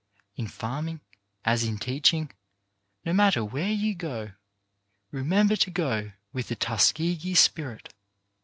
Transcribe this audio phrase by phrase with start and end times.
[0.35, 1.01] In farming,
[1.45, 2.31] as in teaching,
[3.05, 4.31] no matter where you go,
[5.11, 7.93] remember to go with the" Tuskegee spirit.